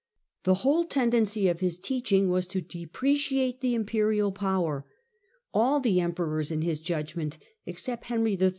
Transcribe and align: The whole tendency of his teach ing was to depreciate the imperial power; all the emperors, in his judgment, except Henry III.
The 0.45 0.55
whole 0.65 0.85
tendency 0.85 1.47
of 1.47 1.59
his 1.59 1.77
teach 1.77 2.11
ing 2.11 2.31
was 2.31 2.47
to 2.47 2.59
depreciate 2.59 3.61
the 3.61 3.75
imperial 3.75 4.31
power; 4.31 4.83
all 5.53 5.79
the 5.79 6.01
emperors, 6.01 6.49
in 6.49 6.63
his 6.63 6.79
judgment, 6.79 7.37
except 7.67 8.05
Henry 8.05 8.33
III. 8.33 8.49